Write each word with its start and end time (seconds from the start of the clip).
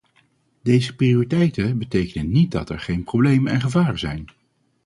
Deze 0.61 0.95
prioriteiten 0.95 1.77
betekenen 1.77 2.31
niet 2.31 2.51
dat 2.51 2.69
er 2.69 2.79
geen 2.79 3.03
problemen 3.03 3.51
en 3.53 3.61
gevaren 3.61 3.99
zijn. 3.99 4.25